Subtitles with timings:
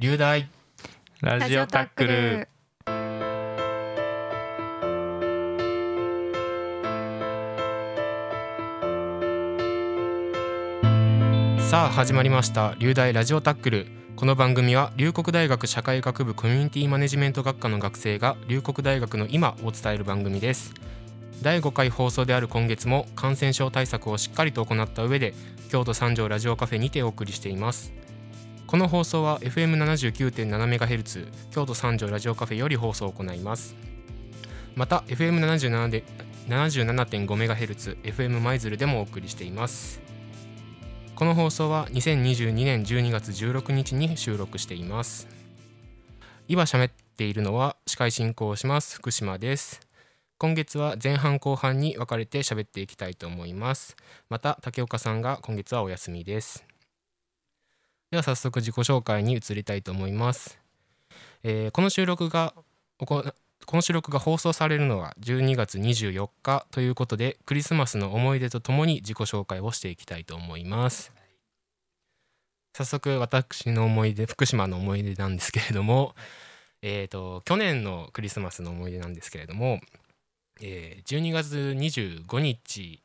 [0.00, 0.48] 流大。
[1.22, 2.48] ラジオタックル。
[11.60, 12.76] さあ始まりました。
[12.78, 13.88] 流大ラジオタックル。
[14.14, 20.74] この番組は龍谷大学社会学部コミュニティマネジメント学科の学生が龍谷大学の今を伝える番組です。
[21.42, 25.34] 第5回放送である今月も感染症対策をしっかりと行った上で
[25.70, 27.92] 京都三条ラジオカフェにてお送りしています
[28.68, 33.74] この放送は FM79.7MHz 京都三条ラジオカフェより放送を行います。
[34.76, 36.04] また FM77 で
[36.48, 40.02] 77.5MHz FM 舞鶴でもお送りしています。
[41.14, 45.28] この放送は2022年12月16日に収録しています。
[46.46, 49.80] 今喋っているのは司会進行をします福島です。
[50.36, 53.96] 今月は前半後半に分かれて喋っていきたいと思います。
[54.28, 56.67] また竹岡さんが今月はお休みです。
[58.10, 60.58] では早速自己紹介に移りたいと思います、
[61.42, 62.54] えーこの収録が
[62.98, 71.12] この収録が放送されるのは12月24日ということでクリスマスの思い出とともに自己紹介をしていきたいと思います。
[72.74, 76.14] 早速私の思い出福島の思い出なんですけれども、
[76.80, 79.80] えー、と去年のクリスマスの思い出なんですけれども、
[80.62, 83.02] えー12月25日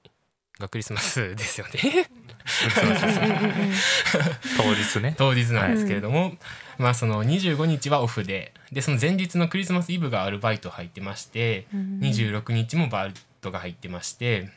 [0.59, 2.09] がクリスマスですよね。
[4.57, 5.15] 当日ね。
[5.17, 6.35] 当日なんですけれども、
[6.77, 14.49] まあその25日はオフででその前日のクリスマスイブがアルバイト入ってまして、26日もバイトが入ってまして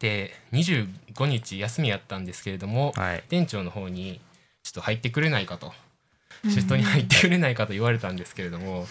[0.00, 3.24] で25日休みやったんですけれどもはい。
[3.28, 4.20] 店長の方に
[4.62, 5.72] ちょっと入ってくれないかと
[6.48, 8.86] シフトに入ってくれないかと言われたんですけれども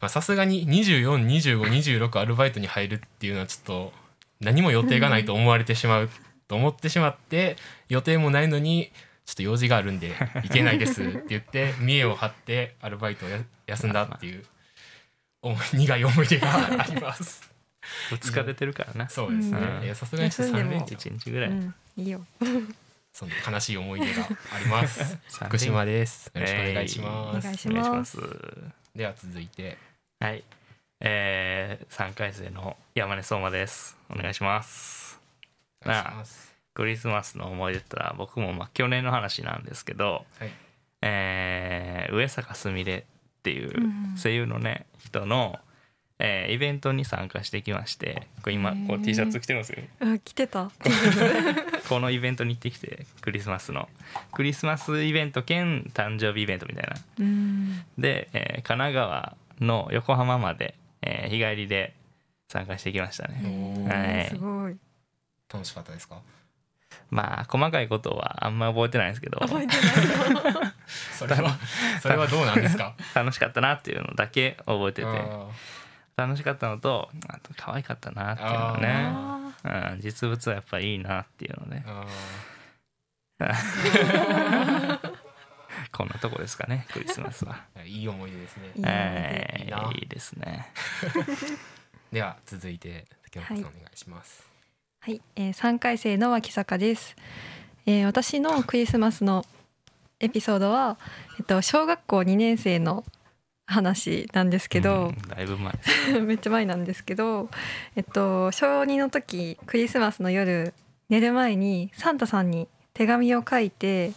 [0.00, 3.92] まあさすがに242526アルバイトに入るっていうのはちょっと
[4.40, 6.10] 何も予定がないと思われてしまう
[6.48, 7.56] と思ってしまって
[7.88, 8.90] 予定もないのに
[9.24, 10.12] ちょっと用事があるんで
[10.44, 14.44] 行けないですって言って見栄を張ってアルバイトをや休んだっていう
[15.42, 17.54] 思い苦い思い出があります。
[18.10, 19.08] 疲れてるからな。
[19.08, 19.58] そうですね。
[19.58, 19.84] うん。
[19.84, 20.86] いやさすがにちょっと3休んでも。
[20.86, 22.26] 連チャン一日ぐらい、うん、いいよ。
[23.12, 25.18] その悲しい思い出があります。
[25.28, 26.30] 三福島です。
[26.34, 27.44] よろしくお願いしおます。
[27.44, 27.96] 願いしお願いしま。
[27.98, 28.16] ます。
[28.16, 28.20] す
[28.96, 29.78] では続いて。
[30.18, 30.42] はい。
[31.00, 33.96] えー、3回生の山根相馬です。
[34.10, 35.03] お願いします
[35.84, 36.54] お願いします。
[36.74, 40.50] クリスマスの思い出ったら僕もまあ去年の話なんですけど、はい。
[41.02, 43.04] えー上坂すみれ
[43.38, 45.58] っていううん声優のね人の、
[46.18, 50.70] えーイベントに参加してきましてこれ今こう T シャツ着てるんですよあ、来てた？
[51.88, 53.88] このイベントに行ってきてクリスマスの
[54.32, 57.84] クリスマスイベント兼誕生日イベントみたいなうん。
[57.98, 61.94] で、えー神奈川の横浜まで、えー日帰りで
[62.48, 64.76] 参加してきましたねおはいすごい。
[65.54, 66.20] 楽しかったですか？
[67.10, 69.82] まあ細かいことはあんま覚えてないんですけど覚えてな
[70.30, 70.42] いの。
[71.16, 71.58] それは
[72.02, 72.94] それはどうなんですか？
[73.14, 75.48] 楽しかったなっていうのだけ覚えててあ
[76.16, 78.88] 楽しかったのとあと可愛かったなっていうのね
[79.64, 82.04] あうん、実物はやっぱいいなっていうのでー
[83.38, 85.00] あ
[85.92, 87.64] こんなとこですかねクリスマスは。
[87.76, 90.70] ーいい思い出ですねえいいなー、いいですね。
[92.12, 94.42] では続いて竹本さんお願いします。
[94.42, 94.53] はい、
[95.06, 97.14] えー、3回生の脇坂です、
[97.84, 99.44] えー、私のクリスマスの
[100.18, 100.96] エピソードは、
[101.38, 103.04] えっと、小学校2年生の
[103.66, 105.72] 話なんですけど、うんだいぶ前。
[106.22, 107.50] めっちゃ前なんですけど、
[107.96, 110.72] えっと、小2の時クリスマスの夜
[111.10, 114.12] 寝る前にサンタさんに手紙を書いて、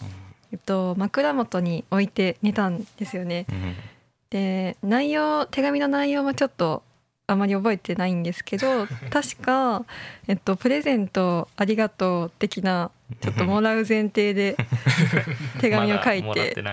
[0.52, 3.46] えっと、枕元に置いて寝たんですよね。
[3.50, 3.76] うん
[4.30, 6.84] で内容手紙の内容はちょっと
[7.30, 9.86] あまり覚えてないんですけど 確か、
[10.28, 12.90] えっと、プレゼントありがとう的な
[13.22, 14.56] ちょっともらう前提で
[15.60, 16.56] 手紙を書いて。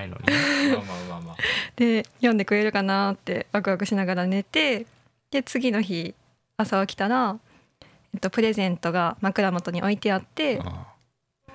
[1.76, 4.86] で読んでくれるかなってワクワクしながら寝て
[5.30, 6.14] で次の日
[6.56, 7.36] 朝起きたら、
[8.14, 10.60] えっと、プレゼントが枕元に置いてあって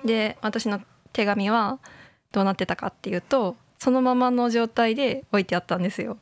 [0.04, 0.80] で私の
[1.12, 1.78] 手紙は
[2.32, 6.18] どうなってたかっていうとそのままの状態で置いてあったんですよ。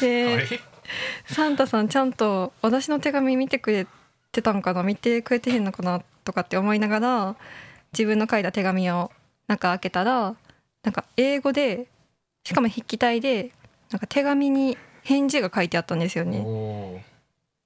[0.00, 0.60] でれ
[1.26, 3.86] サンタさんちゃんと私の手紙見てくれ
[4.32, 7.36] てたんかな見てくれてへんのかなとかって思いながら
[7.92, 9.10] 自分の書いた手紙を
[9.46, 10.34] 中開けたら
[10.82, 11.86] なんか英語で
[12.44, 13.52] しかも筆記体で
[13.90, 16.42] なんか手紙に返事が書いてあったんですよおね。
[16.44, 17.00] お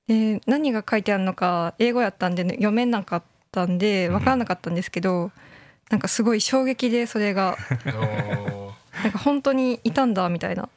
[0.06, 3.22] で何が書いてあるのか英語やったんで、ね、読めなかっ
[3.52, 5.30] たんで分からなかったんですけど、
[5.90, 7.56] なんかすごい衝撃でそれが
[9.02, 10.68] なんか本当にいたんだみたいな。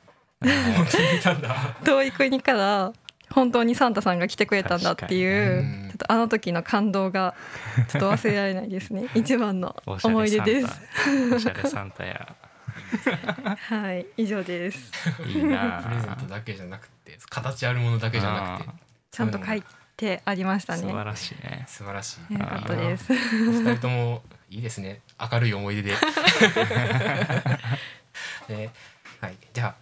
[1.84, 2.94] 遠い国から
[3.30, 5.88] 本当にサンタさんが来てくれたんだっていうね。
[5.90, 7.36] ちょっとあの時の感動が
[7.90, 9.08] ちょっと忘れられないですね。
[9.16, 10.68] 一番の思い出です。
[10.68, 12.36] サンタおしゃれサンタや。
[13.70, 14.92] はい以上です。
[15.26, 18.70] いいなプレゼントだけじゃなくて形あるものだけじゃなくて。
[18.70, 18.74] あ
[19.12, 19.64] ちゃんと書い
[19.96, 20.82] てありましたね。
[20.82, 21.64] 素晴らしいね。
[21.68, 22.34] 素晴らしい。
[22.34, 23.14] よかったです。
[23.14, 25.02] お二人ともいいですね。
[25.32, 25.96] 明るい思い出で。
[28.48, 28.70] で
[29.22, 29.38] はい。
[29.54, 29.81] じゃあ早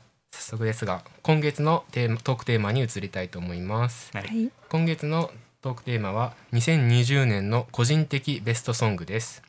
[0.49, 4.09] 速ですが今月のテーマトークテーマに移りたいと思います。
[4.13, 4.45] ははい。
[4.45, 5.31] い今月の
[5.61, 9.43] トークテーマは2020年の個人的ベストソングです。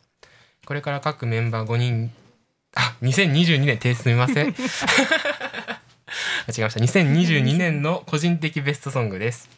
[0.66, 2.12] これから各メンバー5人
[2.74, 4.54] あ2022年訂すみません。
[6.46, 6.80] 間違えました。
[6.80, 9.48] 2022年の個人的ベストソングです。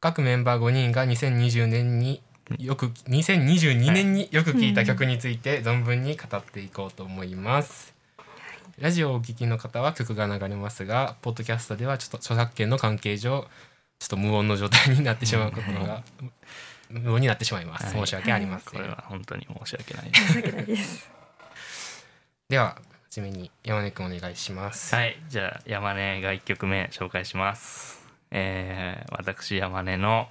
[0.00, 2.22] 各メンバー5人が2020年に
[2.58, 7.94] よく2022年によく聴いた曲について存分に語っていこうと思います、
[8.80, 13.44] ラジオをお聴きの方は曲が流れますがポッドキャストではちょっと著作権の関係上
[13.98, 16.04] ちょっと無音の状態になってしまうことが
[16.88, 18.06] 無音になってしまいます、はい。
[18.06, 21.10] 申し訳ありません、これは本当に申し訳ない申し訳ないです。
[22.48, 22.78] では
[23.10, 25.20] 初めに山根くんお願いします、はい。
[25.28, 28.06] じゃあ山根が1曲目紹介します。
[28.30, 30.28] えー私山根の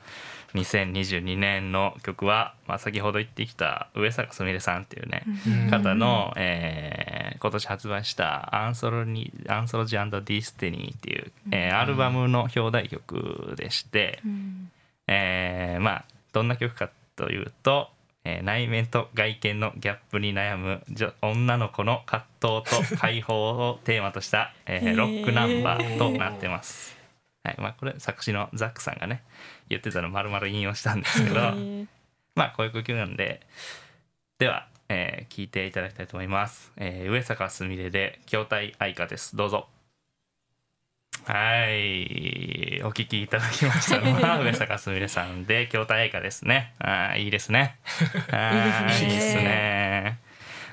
[0.53, 5.69] 2022年の曲は、まあ、先ほど言ってきた上坂すみれさんっていうね、うん。
[5.69, 14.71] 方の、えー今年発売した「アンソロニ ANTHOLOGY & DESTINY」っていう、えーアルバムの表題曲でして、うん
[15.07, 17.89] えーまあどんな曲かというと、
[18.23, 24.97] えー内面と外見のギャップに悩む女女の子の葛藤と解放をテーマとした、えー。
[24.97, 26.96] ロックナンバーとなってます。
[27.47, 29.23] はいまあ、これ作詞のザックさんがね
[29.69, 31.35] 言ってたの丸々引用したんですけど、
[32.35, 33.41] まあこういう曲なんで
[34.37, 39.35] では、えー聞いていただきたいと思います、えー上坂すみれで筐体愛花です。
[39.37, 39.67] どうぞ。
[41.25, 42.81] はい。
[42.83, 46.73] お聞きいただきましたのは 上坂すみれさんで筐体愛花ですね。
[46.79, 47.77] あーいいですね。
[48.31, 49.11] あーいいですね。
[49.11, 50.26] いいですね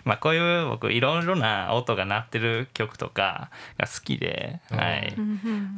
[0.06, 5.14] まあこういう僕いろいろな音が鳴ってる曲とかが好きで、はい、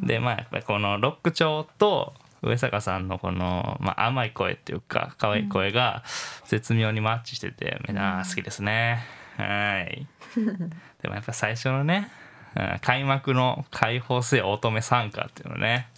[0.03, 6.03] でまあやっぱりこのロック調と上坂さんのこの、まあ、甘い声っていうか可愛い声が
[6.45, 9.05] 絶妙にマッチしててみんな好きですね。
[9.37, 10.07] はい。
[11.03, 12.09] でもやっぱ最初のね
[12.55, 15.89] うん開幕の「解放せよ乙女参加」っていうのね。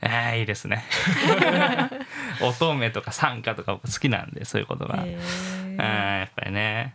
[0.00, 0.84] あーいいですね。
[2.42, 6.94] 乙女とか参加とか僕好きなんでそういうことが、へうんーやっぱりね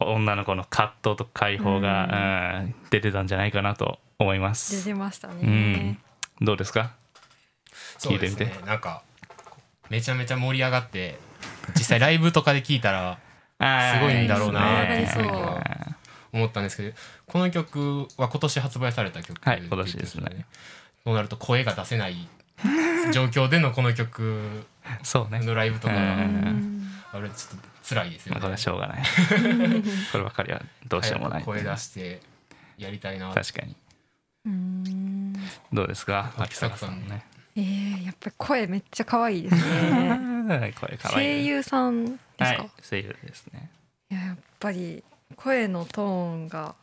[0.00, 2.74] 女の子の葛藤と解放が、うん。
[2.90, 4.84] 出てたんじゃないかなと思います。
[4.84, 5.72] 出てましたうん。
[5.72, 5.98] ね、
[6.40, 6.92] どうですか？
[7.98, 8.66] そうです聞いてみね。
[8.66, 9.02] なんか
[9.90, 11.18] めちゃめちゃ盛り上がって
[11.76, 13.18] 実際ライブとかで聞いたら
[13.94, 15.62] すごいんだろうなっていうふうには
[16.32, 16.94] 思ったんですけど
[17.26, 20.44] この曲は今年発売された曲はい今年ですね。
[21.04, 22.28] そうなると声が出せない
[23.12, 24.66] 状況でのこの曲
[25.02, 25.40] そうね。
[25.40, 25.94] のライブとか
[27.12, 29.02] あれちょっと辛いですよまあこれはねしょうがない。
[30.12, 31.42] こればかりはどうしようもない。
[31.42, 32.20] 早く声出して
[32.78, 33.32] やりたいな。
[33.32, 33.76] 確かに。
[34.46, 35.32] うん。
[35.72, 36.32] どうですか？
[36.38, 37.24] 秋坂さんね。
[37.56, 39.62] えー、やっぱり声めっちゃ可愛いですね。
[40.78, 41.40] 声かわいい。
[41.40, 43.70] 声優さんですか、はい声優ですね。
[44.10, 45.02] いややっぱり
[45.36, 46.12] 声のトー
[46.44, 46.74] ンが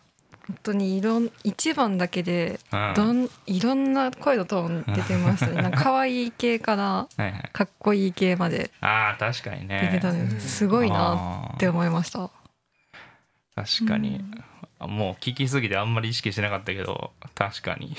[0.47, 2.93] 本当にいろん一番だけでうん。
[2.95, 5.55] どんいろんな声のトーン出てましたね。
[5.61, 7.07] なんか可愛い系から
[7.53, 9.89] かっこいい系までああ確かにね。
[9.91, 10.57] 出てたんです。
[10.57, 12.29] すごいなって思いました。
[13.55, 14.19] 確かに、
[14.79, 17.95] もう聞きすぎてあんまり意識してなかったけど確かに。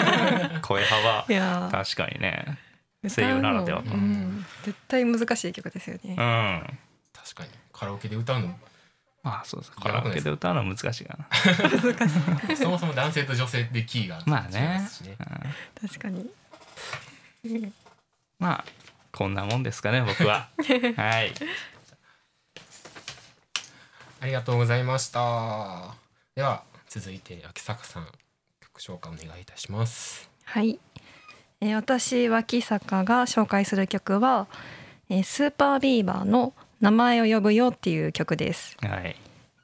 [0.62, 1.24] 声幅。
[1.28, 2.58] いや確かにね。
[3.04, 4.02] ー声優ならでは歌うの。
[4.02, 6.16] うん、絶対難しい曲ですよね。
[6.18, 6.20] うん。
[6.20, 6.62] あ
[7.14, 7.50] 確かに。
[7.72, 8.58] カラオケで歌うの
[9.22, 9.72] あそうです。
[9.72, 11.26] カラオケで歌うのは難しいかな。
[12.56, 14.60] そもそも男性と女性でキーがまあね。
[14.60, 15.16] 違いますしね。
[15.18, 15.88] うん。
[15.88, 16.30] 確かに。
[18.38, 18.64] まあ
[19.12, 20.48] こんなもんですかね僕は。
[20.96, 21.34] はい。
[24.20, 25.94] ありがとうございました。
[26.34, 28.06] では続いて秋坂さん
[28.60, 30.30] 曲紹介お願いいたします。
[30.44, 30.78] はい、
[31.60, 34.46] えー私脇坂が紹介する曲は、
[35.08, 38.76] えースーパービーバーの名前を呼ぶよっていう曲です。
[38.80, 39.16] はい。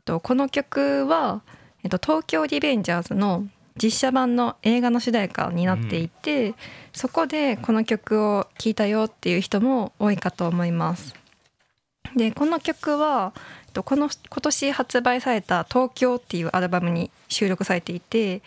[0.05, 1.43] とこの曲は、
[1.83, 3.47] えっと、東京リベンジャーズの
[3.83, 6.55] 実写版の映画の主題歌になっていて、
[6.93, 11.15] そこでこの曲を聴いたよっていう人も多いかと思います。
[12.17, 13.33] でこの曲は
[13.67, 18.41] えっとこの今年発売された「東京」っていうアルバムに収録されていて、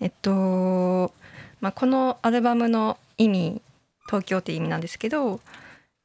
[0.00, 1.12] えっと
[1.60, 3.62] まあ、このアルバムの意味
[4.06, 5.40] 東京っていう意味なんですけど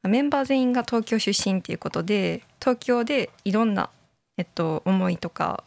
[0.04, 3.90] メンバー全員が東京出身っていうことで東京でいろんな
[4.40, 5.66] えっと、思いとか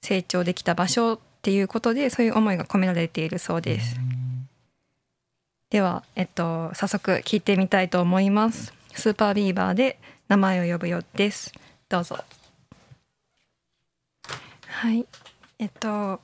[0.00, 3.96] 成長できた場所っていうことでそういう思いが込められているそうです。
[5.68, 8.72] では、えっと、早速聞いてみたいと思います。
[8.94, 11.52] スーパービーバーで名前を呼ぶよです。
[11.90, 12.24] どうぞ。
[14.68, 15.04] はい
[15.58, 16.18] えっと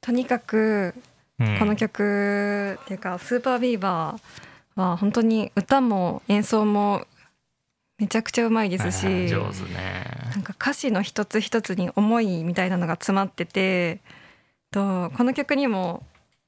[0.00, 0.94] とにかく
[1.38, 4.47] うんこの曲っていうかスーパービーバー
[4.82, 7.06] は本当に歌も演奏も
[7.98, 10.04] めちゃくちゃうまいですし上手ね。
[10.30, 14.00] なんか歌詞の一つ一つに思いみたいなのが詰まってて
[14.70, 16.02] とこの曲にも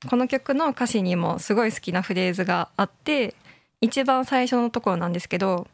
[0.09, 3.35] この曲の歌詞にもすごい好きなフレーズがあって
[3.81, 5.67] 一番最初のところなんですけど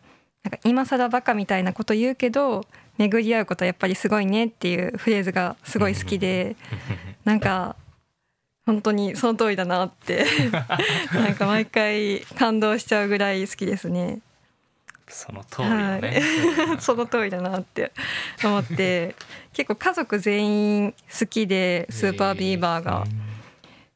[0.42, 2.64] なんか今更バカみたいなこと言うけど
[2.98, 6.56] 巡り合うことはやっぱりすごいねっていうフレーズがすごい好きで
[7.24, 7.76] なんか
[8.66, 10.26] 本当にその通りだなって
[11.14, 14.18] なんか毎回感動しちゃうぐらい好きですね。
[15.08, 16.20] その通りよね、
[16.80, 17.92] その通りだなって
[18.42, 19.14] 思って
[19.52, 23.04] 結構家族全員好きでスーパービーバーが。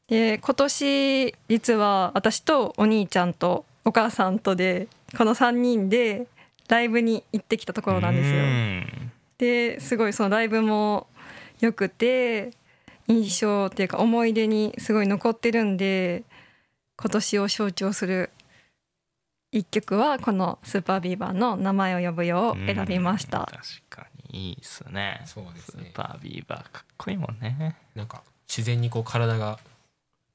[0.07, 4.87] で今年実は私とお兄ちゃんとお母さんとで
[5.17, 6.27] この3人で
[6.69, 8.35] ライブに行ってきたところなんですよ。
[8.37, 11.07] うんですごいそのライブも
[11.59, 12.51] 良くて
[13.11, 16.23] 印象っていうか思い出にすごい残ってるんで
[16.97, 18.29] 今年を象徴する
[19.51, 23.39] 一曲はこのスーパービーバーの「名前を呼ぶよ」を選びました。
[23.39, 25.21] うん確かにいいっすね。
[25.25, 25.83] そうですね。
[25.85, 27.75] スーパービーバーかっこいいもんね。
[27.95, 29.59] なんか自然にこう体が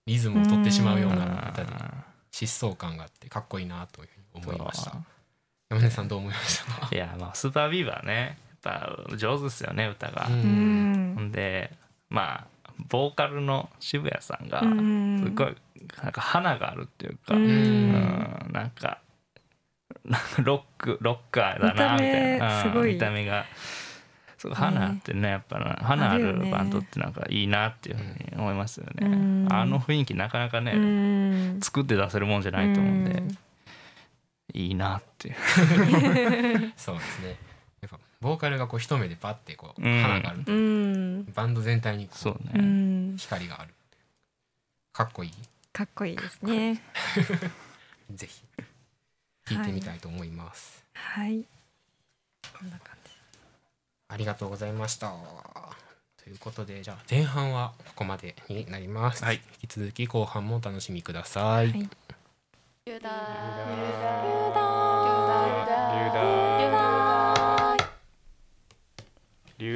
[0.06, 1.52] リズムを取ってしまうような
[2.30, 4.92] 疾走感があってかっこいいなというふうに思いました。
[5.70, 6.72] 山根さんどう思いました？
[6.88, 8.38] か いやまあスーパービーバーね。
[8.64, 11.70] やっぱ上手ですよね歌が、んで
[12.10, 12.46] まあ
[12.88, 15.56] ボーカルの渋谷さんがうんすごい
[16.02, 18.98] なんか花があるっていうか、ううんんなんか
[20.04, 22.94] なんかロックロッカーだなみ見たいな、うんすごい。
[22.94, 23.44] 見た目が
[24.38, 29.48] そう花ってねやっぱな花ああるバンドってなんかいいなっていうふうに思いますよね、うん。
[29.50, 30.78] あの雰囲気なかなかね、う
[31.56, 31.60] ん。
[31.62, 33.38] 作って出せるもんじゃないと思うんで、うん。
[34.52, 35.34] いいなっていう。
[36.76, 37.45] そうですね
[38.20, 40.02] ボーカルがこう一目でパッてこううん。
[40.02, 40.52] 花があると。
[40.52, 41.24] うん。
[41.34, 43.74] バンド全体にこうそうね、うん光がある。
[44.92, 45.32] かっこいい？
[45.72, 46.82] かっこいいですね。
[48.10, 48.42] ぜひ。
[49.46, 51.44] 聞いてみたいと思います、はい。
[52.58, 53.12] こんな感じ。
[54.08, 55.12] ありがとうございました。
[56.16, 59.36] ということでじゃあ前半はここまでになります、はい。
[59.62, 61.88] 引き続き後半もお楽しみください、はい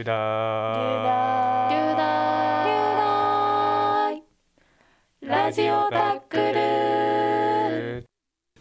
[0.00, 1.68] 流大。
[1.68, 4.24] 流大。
[5.20, 8.06] ラジオタックル。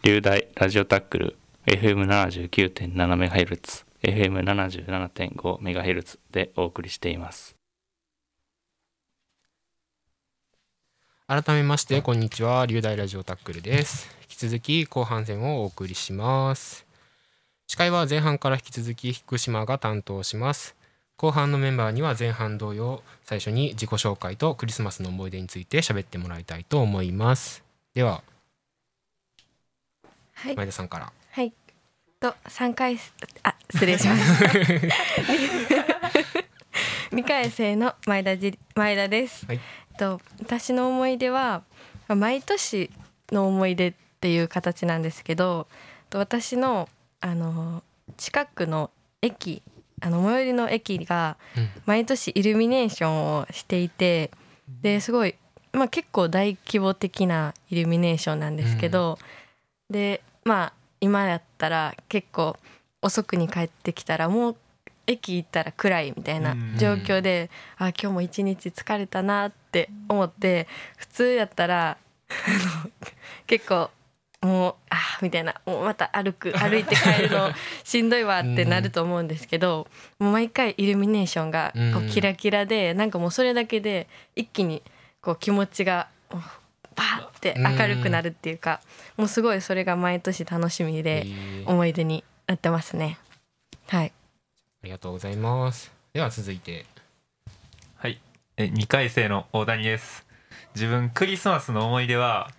[0.02, 7.56] 流大ラジオタックル FM79.7MHz FM77.5MHz でお送りしています。
[11.26, 12.66] 改めましてこんにちは。
[12.66, 14.14] 龍大ラジオタックルです。
[14.24, 16.84] 引き続き後半戦をお送りします。
[17.66, 20.76] 司会は前半から引き続き福島が担当します
[21.20, 27.62] 後半のメンバーには前半同様最初に自己紹介とクリスマスの思い出について喋ってもらいたいと思います
[27.92, 28.22] では
[30.32, 31.52] はい、前田さんからはい。
[32.20, 33.12] と三回す
[33.42, 35.74] あ失礼しました。
[37.12, 39.44] 二回生の前田じ前田です。
[39.44, 39.60] はい
[39.98, 41.62] と私の思い出は
[42.08, 42.90] まあ毎年
[43.30, 45.66] の思い出っていう形なんですけど、
[46.08, 46.88] と私の
[47.20, 47.82] あの
[48.16, 49.62] 近くの駅
[50.00, 51.68] あの最寄りの駅がうん。
[51.86, 54.30] 毎年イルミネーションをしていて、
[54.82, 55.34] ですごい
[55.72, 59.18] まあ結構大規模的なイルミネーションなんですけど、
[59.88, 62.56] でまあ今やったら結構
[63.02, 64.56] 遅くに帰ってきたらもう
[65.06, 66.74] 駅行ったら暗いみたいなうん。
[66.78, 70.66] 状況で、あ今日も一日疲れたなって思って
[70.96, 71.96] 普通やったら
[73.46, 73.90] 結構
[74.42, 77.52] もうあーみたいなもうまた歩く 歩いて帰るの
[77.84, 79.86] しんどいわってなると思うんですけど、
[80.18, 84.82] もう毎回イルミネーションがこううんキラキラで、なんかもうそれだけで一気に
[85.20, 88.80] こう気持ちがバーって明るくなるっていうか、
[89.16, 91.66] もうすごいそれが毎年楽しみえでー。
[91.68, 93.18] 思い出になってますね。
[93.88, 94.12] はい。
[94.82, 95.92] ありがとうございます。
[96.14, 96.86] では続いて。
[97.96, 98.18] はい。
[98.56, 100.26] え2回生の大谷です。
[100.74, 102.50] 自分クリスマスの思い出は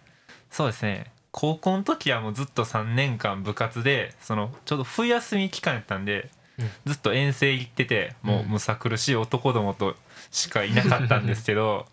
[0.49, 6.69] そうですね高校の時はもうずっと3年間部活でそのちょうど冬休み期間やったんで、うん。
[6.85, 9.95] ずっと遠征行っててもうむさ苦しい男どもと
[10.29, 11.87] しかいなかったんですけど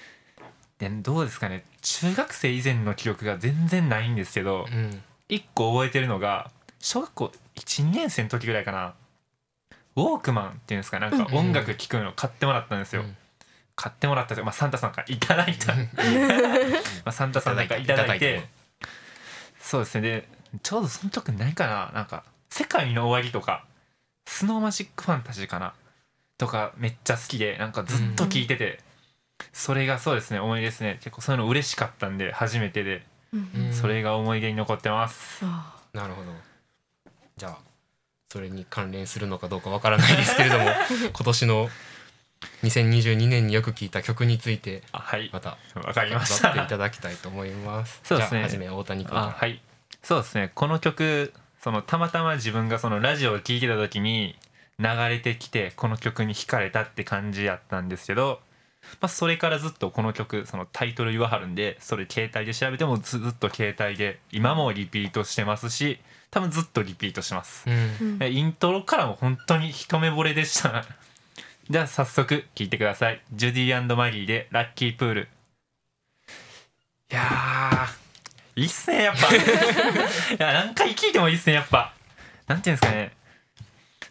[0.78, 1.64] でどうですかね。
[1.80, 5.02] 中学生以前の記憶が全然ないんですけどうん。
[5.28, 8.94] 一個覚えてるのが小学校12年生の時ぐらいかな。
[9.96, 13.16] ウォークマンっていうんですかなんか音楽聴くの買ってもらったんですよ、うん。
[13.74, 15.74] 買ってもらったまあ、サンタさんからいただいた。
[15.74, 15.82] ま
[17.06, 18.48] あサンタさんなんかいただいていただいて
[19.66, 20.00] そうですね。
[20.00, 20.28] で
[20.62, 21.90] ちょうどその時何かな？
[21.92, 23.64] なんか「世界の終わり」とか
[24.24, 25.74] 「スノーマジックファンタジー」かな？
[26.38, 28.78] とかめっちゃ好きでなんかずっと聴いてて、
[29.52, 30.98] それがそうですね思い出ですね。
[31.00, 35.44] 結構そういうの嬉しかったんで初めてで、うんそれが思い出に残ってます、
[35.92, 36.32] なるほど。
[37.36, 37.58] じゃあ
[38.30, 40.64] それに関連するのかどうかわからないですけれども
[41.12, 41.68] 今年の
[42.62, 45.30] 2022年によく聴いた曲についてあはい。
[45.32, 48.00] またわかりまし語っていたただきたいと思います。
[48.04, 48.42] そうですね。
[48.42, 49.60] はじめ大谷君かあはい。
[50.02, 50.50] そうですね。
[50.54, 54.36] この曲そのたまたま自分がそのラジオを聴いてた時に
[54.78, 58.40] 流れてきてこの曲に惹かれたって感じやったんですけど、
[59.00, 65.98] まあ、それからずっとこの曲そのタイトル言わはるんでそれ携帯で調べてもずずっと携帯で今もリピートしてますし
[66.30, 67.64] 多分ずっとリピートします。
[67.68, 68.18] うん。
[68.20, 70.84] えイントロからも本当に一目惚れでした
[71.68, 73.20] じゃあ早速聴いてください。
[73.32, 75.28] ジュディマリーで「ラッキープール」
[77.10, 79.34] いやーいいっすねやっぱ。
[79.34, 79.38] い
[80.38, 81.92] や何回聴いてもいいっすねやっぱ。
[82.46, 83.10] なんていうんですかね。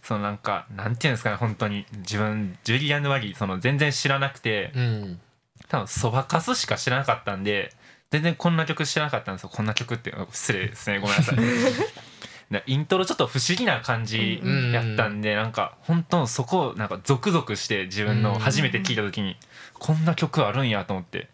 [0.03, 1.85] そのなんかなんていうんですかね本当に。
[1.93, 4.71] 自分ジュディマリーその全然知らなくて。
[4.75, 5.21] うん。
[5.69, 7.73] 多分そばかすしか知らなかったんで
[8.11, 9.49] 全然こんな曲知らなかったんですよ。
[9.49, 10.13] こんな曲って。
[10.33, 10.99] 失礼ですね。
[10.99, 11.37] ごめんなさい。
[11.37, 11.43] で
[12.65, 14.41] イントロちょっと不思議な感じ
[14.73, 19.37] やったんで、なんか本当そこをなんかゾクゾクして自分の初めて聞いた時に
[19.73, 21.29] こんな曲あるんやと思って。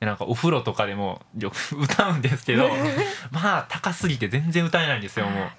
[0.00, 2.68] でなんかお風呂とかでもよく歌うんですけど
[3.30, 5.50] まあ高すぎて全然歌えないんですよもう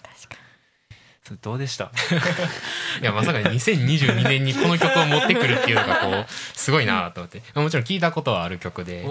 [1.42, 1.86] どうでした？
[3.02, 7.42] いやまさか2022年にこの曲を持ってくるっていうのがこうすごいなと思って。
[7.56, 9.04] もちろん聞いたことはある曲で。
[9.08, 9.10] お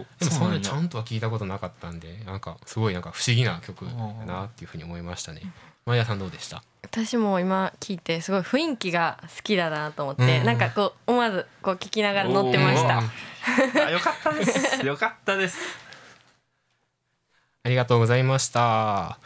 [0.00, 3.92] おでもそんなにちゃんんとは聞いたことなかったんでなんかすごいなんか不思議な曲だ
[4.26, 5.42] なっていうふうに思いましたね。
[5.86, 6.62] 前田さんどうでした？
[6.82, 10.44] 私も今聞いてすごい雰囲気が好きだなと思って、うん。
[10.44, 13.02] なんかこう思わずこう聞きながら乗ってました。
[13.86, 14.84] あよかったです。
[14.86, 15.58] よかったです。
[17.64, 19.18] ありがとうございました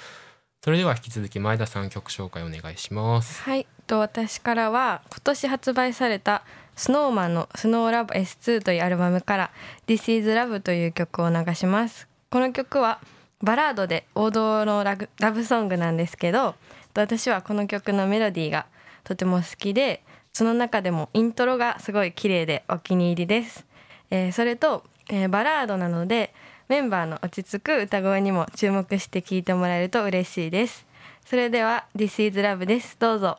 [0.67, 3.41] それでは引き続き前田さん曲紹介お願いします。
[3.41, 3.69] はい。
[3.87, 6.43] と私からは今年発売された
[6.75, 9.51] SnowMan の「SnowLoveS2」というアルバムから
[9.87, 12.09] 「This is Love」という曲を流します。
[12.31, 12.99] この曲は
[13.45, 16.57] バラードで王道のラグラブソングなんですけど
[16.95, 18.67] と私はこの曲のメロディーが
[19.05, 23.65] とても好きでその中でもイントロがすごい綺麗でお気に入りです、
[24.11, 26.35] えーそれと、えーバラードなので
[26.69, 30.85] メンバーの落ち着く歌声にも注目して聴いてもらえると嬉しいです。
[31.25, 32.97] それでは「This is Love」です。
[32.99, 33.39] どうぞ。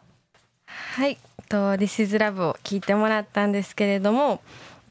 [0.65, 1.17] はい。
[1.49, 4.41] と「This is Love」を聴いてもらったんですけれども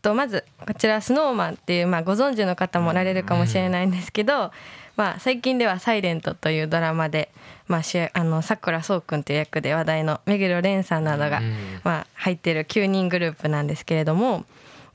[0.03, 4.53] とまずこちら SnowMan っていう、まあ、ご存知の方もおられるかもしれないんですけど、
[4.97, 7.31] まあ、最近では「サイレントというドラマで、
[7.67, 11.81] まあ、主役あのさくらそうくんという役で話題の目黒蓮さんなどが、うん。
[11.83, 14.45] まあ、入っている9人グループなんですけれども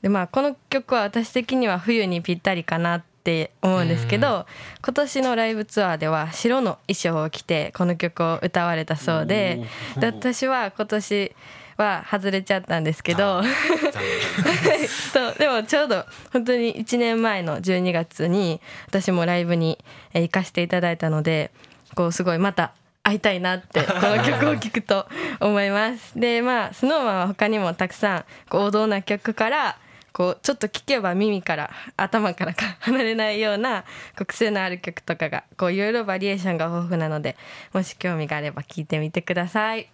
[0.00, 4.46] で、まあ、この曲は私的には冬にぴったりかなって思うんですけど、
[4.84, 9.60] 今年のライブツアーでは白の衣装を着てこの曲を歌われたそうで
[9.98, 11.32] で私は今年
[11.76, 13.42] は外れちゃったんですけど
[15.12, 19.78] そうでもちょうど本当に1年前の12月に私もライブに
[20.12, 21.50] えー行かせていただいたので
[21.94, 25.06] こうすごいまた会いたいなってこの曲を聴くと
[25.40, 26.18] 思います。
[26.18, 29.76] でまあ SnowMan は他にもたくさん王道な曲から
[30.12, 33.82] こうちょっと聴けば耳から頭からか離れないような
[34.16, 37.36] こう癖のある曲とかがこういろいろバリエーションが豊富なので
[37.72, 39.88] もし興味があれば聴いてみてください。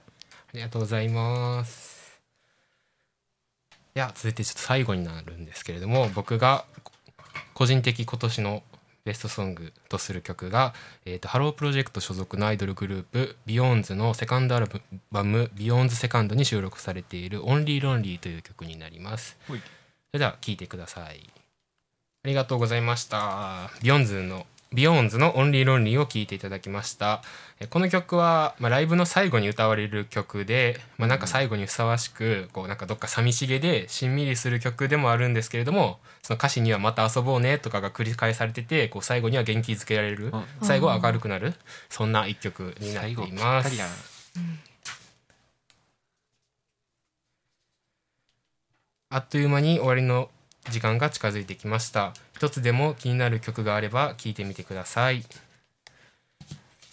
[0.48, 2.20] ありがとうございます。
[3.94, 6.64] いや続いてちょっと最後になるんですけれども僕が
[7.52, 8.62] 個人的今年の
[9.04, 10.74] ベストソングとする曲が、
[11.07, 14.68] えー、とハロープロジェクト所属のアイドルグループ BEYOOOOONDS のセカンドアル
[15.11, 19.37] バム「ビヨーンズセカンドに収録されている「オンリーロンリー」という曲になります。
[19.48, 19.62] ほい
[20.11, 21.21] それでは聴いてください。
[22.25, 23.71] ありがとうございました。
[23.83, 27.23] BEYOOOOONDS の BEYOOOOONDS のオンリーロンリーを聴いていただきました。
[27.59, 40.27] えこの曲は、まあ、ライブの最後に歌われる曲で、まあ、なんか最後にふさわしくこうなんかどっか寂しげでしんみりする曲でもあるんですけれどもその歌詞には「また遊ぼうね」とかが繰り返されててこう最後には元気づけられる。
[40.27, 40.44] うん。
[40.62, 41.55] 最後は明るくなる。
[41.88, 43.79] そんな一曲になっていますたり。
[43.79, 43.90] やな
[49.11, 50.29] あっという間に終わりの
[50.71, 52.12] 時間が近づいてきました。
[52.35, 55.25] 一つでも気になる曲があれば聞いてみてください。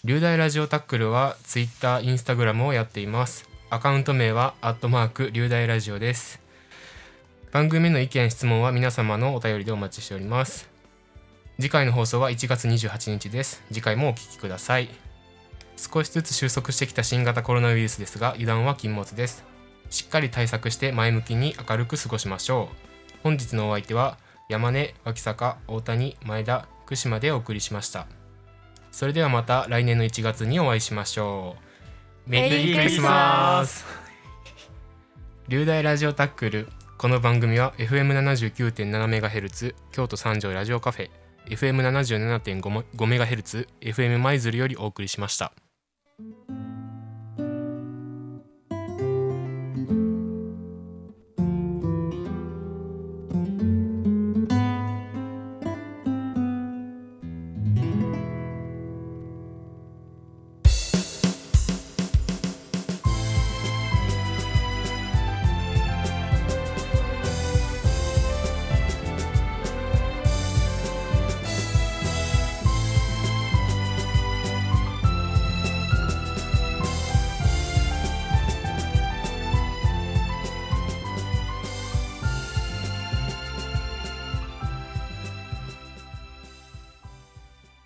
[0.05, 3.49] 流大ラジオタックルはツイッター、インスタグラムをやっています。
[3.69, 6.39] アカウント名はアットマーク流大ラジオです。
[7.51, 10.69] 番組の意見質問は皆様のお便りでお待ちしております。
[11.59, 13.61] 次回の放送は1月28日です。
[13.67, 14.87] 次回もお聞きください。
[15.75, 19.54] 少しずつ収束してきた新型コロナウイルスですが油断は禁物です。
[19.89, 22.75] しっかり対策して前向きに明るく過ごしましょう。
[23.23, 24.17] 本日のお相手は
[24.49, 28.07] 山根脇坂大谷前田福島でお送りしました。
[28.91, 31.55] それではまた来年の1月にお会いしましょ
[32.27, 32.29] う。
[32.29, 33.85] メリークリスマス。
[35.47, 36.67] 流大ラジオタックル。
[36.97, 41.25] この番組は FM79.7MHz 京都三条ラジオカフェ。
[41.49, 45.53] FM77.5MHz FM 舞鶴よりお送りしました